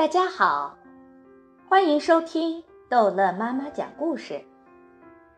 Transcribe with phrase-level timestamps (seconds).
[0.00, 0.78] 大家好，
[1.68, 4.42] 欢迎收听逗乐妈妈讲故事，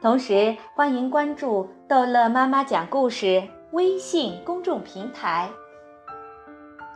[0.00, 5.50] 同时欢迎关注逗乐妈妈讲故事微信公众平台。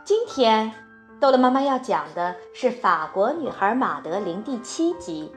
[0.03, 0.73] 今天
[1.19, 5.31] 逗乐妈妈要讲的是法国女孩马德琳第七集，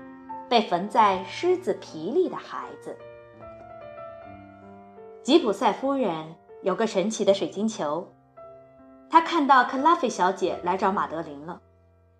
[0.48, 2.96] 被缝在狮子皮里的孩子。
[5.22, 8.10] 吉普赛夫人有个神奇的水晶球，
[9.10, 11.60] 她看到克拉菲小姐来找马德琳了。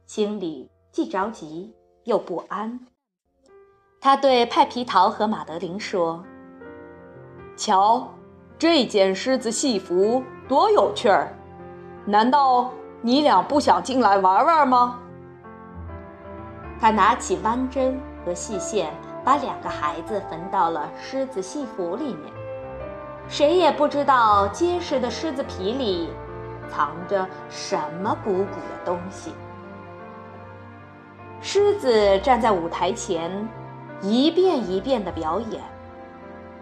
[0.06, 2.78] 心里既着急又不安。
[4.00, 6.22] 他对派皮桃和马德琳说
[7.56, 8.06] ：“瞧，
[8.58, 11.32] 这件狮子戏服多有趣儿！
[12.04, 15.00] 难道你俩不想进来玩玩吗？”
[16.78, 18.92] 他拿起弯针和细线，
[19.24, 22.32] 把两个孩子缝到了狮子戏服里面。
[23.26, 26.10] 谁也不知道结实的狮子皮里
[26.68, 29.32] 藏着什么鼓鼓的东西。
[31.46, 33.30] 狮子站在舞台前，
[34.00, 35.60] 一遍一遍地表演。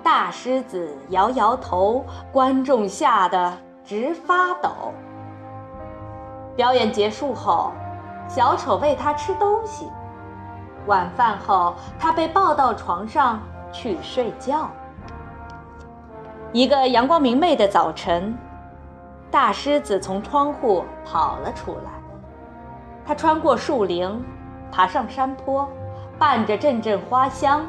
[0.02, 3.52] 大狮子摇摇头，观众吓得
[3.84, 4.70] 直发抖。
[6.56, 7.70] 表演结束后，
[8.27, 9.86] 小丑喂它吃东西。
[10.86, 14.69] 晚饭后，它被抱到床上去睡觉。
[16.50, 18.36] 一个阳光明媚的早晨，
[19.30, 21.92] 大狮子从窗户跑了出来。
[23.06, 24.20] 它穿过树林。
[24.73, 25.69] 爬上山坡，
[26.19, 27.65] 伴着阵阵花香，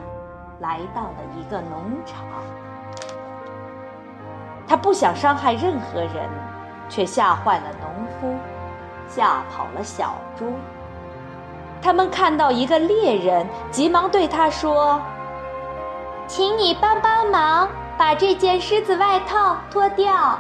[0.60, 2.24] 来到了一个农场。
[4.66, 6.30] 他不想伤害任何人，
[6.88, 8.34] 却吓坏了农夫，
[9.08, 10.54] 吓跑了小猪。
[11.82, 15.02] 他们看到一个猎人，急忙对他说
[16.26, 17.68] ：“请你帮帮忙，
[17.98, 20.40] 把这件狮子外套脱掉。”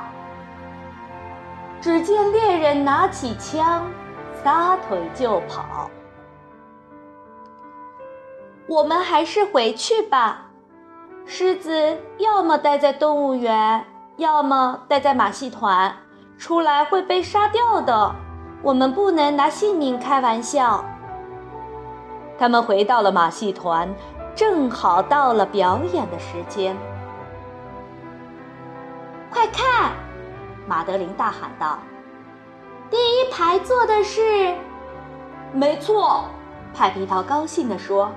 [1.81, 3.86] 只见猎人拿起枪，
[4.42, 5.92] 撒腿就跑。
[8.73, 10.48] 我们还是回去吧。
[11.27, 13.86] 狮子要么待在动物园，
[14.17, 15.95] 要么待在马戏团，
[16.39, 18.15] 出来会被杀掉的。
[18.64, 20.83] 我们不能拿性命开玩笑。
[22.39, 23.93] 他们回到了马戏团，
[24.33, 26.75] 正好到了表演的时间。
[29.30, 29.92] 快看！
[30.65, 31.77] 马德琳大喊道
[32.89, 34.55] ：“第一排坐的是……
[35.52, 36.23] 没错。”
[36.73, 38.11] 派皮桃高兴地说。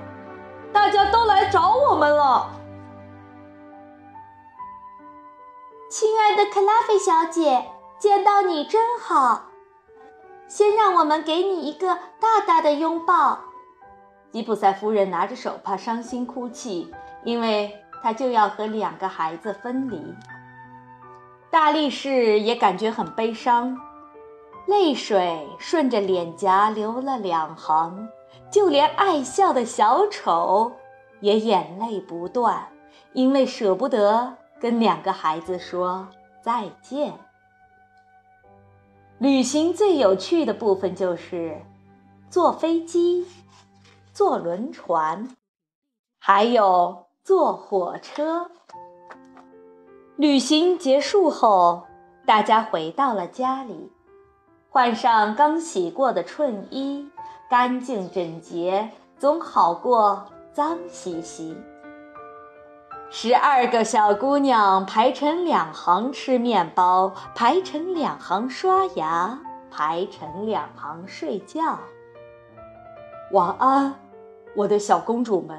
[0.73, 2.49] 大家都来找我们了，
[5.89, 7.65] 亲爱的克拉菲小姐，
[7.97, 9.43] 见到你真好。
[10.47, 13.39] 先让我们给你一个大大的拥抱。
[14.31, 20.15] 吉普赛夫人拿着手帕伤心哭泣，因为她就要和两个孩子分离。
[21.49, 23.77] 大力士也感觉很悲伤，
[24.67, 28.07] 泪水顺着脸颊流了两行。
[28.49, 30.71] 就连爱笑的小丑
[31.19, 32.65] 也眼泪不断，
[33.11, 36.07] 因为舍不得跟两个孩子说
[36.41, 37.13] 再见。
[39.17, 41.61] 旅行最有趣的部分就是
[42.29, 43.25] 坐飞机、
[44.13, 45.35] 坐轮船，
[46.19, 48.49] 还有坐火车。
[50.15, 51.83] 旅行结束后，
[52.25, 53.91] 大家回到了家里，
[54.69, 57.09] 换上刚洗过的衬衣。
[57.49, 61.55] 干净整洁总好过脏兮兮。
[63.09, 69.39] 十二个小姑娘排成两行吃面包，排成两行刷牙，
[69.71, 71.79] 排成两行睡觉。
[73.31, 73.95] 晚安，
[74.57, 75.57] 我的小公主们！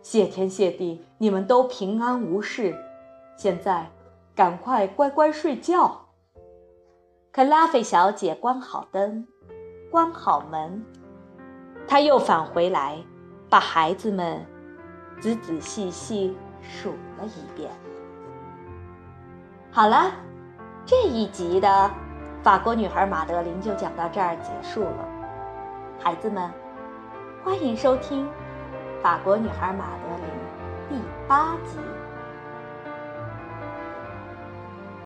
[0.00, 2.72] 谢天谢地，你们都平安无事。
[3.36, 3.90] 现在，
[4.36, 6.05] 赶快乖乖睡觉。
[7.36, 9.26] 克拉菲小姐关好灯，
[9.90, 10.82] 关好门。
[11.86, 12.96] 她又返回来，
[13.50, 14.42] 把孩子们
[15.20, 17.70] 仔仔细细数了一遍。
[19.70, 20.10] 好了，
[20.86, 21.90] 这一集的
[22.42, 25.06] 法国女孩马德琳就讲到这儿结束了。
[25.98, 26.50] 孩子们，
[27.44, 28.26] 欢迎收听
[29.02, 31.76] 《法国女孩马德琳》第八集。